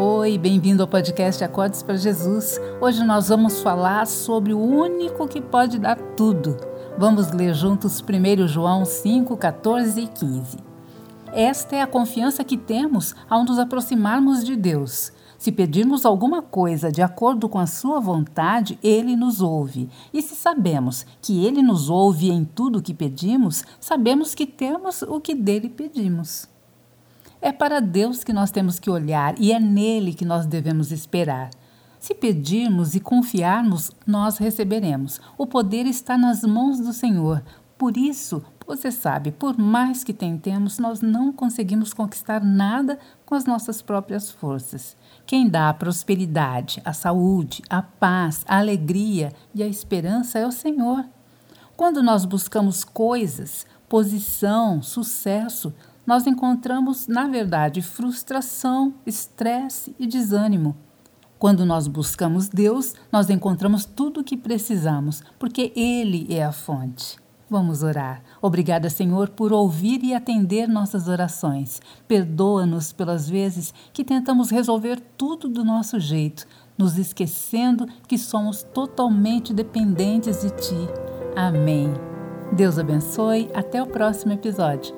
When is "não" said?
41.00-41.32